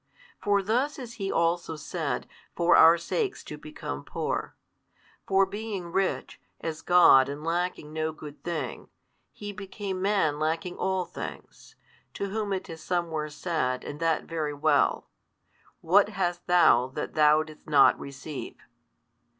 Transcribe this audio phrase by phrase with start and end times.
[0.41, 4.55] For thus is He also said for our sakes to become poor.
[5.27, 8.89] For being rich, as God and lacking no good thing,
[9.31, 11.75] He became Man lacking all things,
[12.15, 15.07] to whom it is somewhere said and that very well,
[15.81, 18.57] What hast thou that thou didst not receive?